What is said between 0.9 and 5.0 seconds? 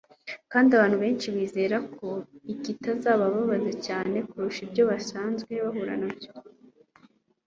benshi bizera ko ikitazababaza cyane kuruta ibyo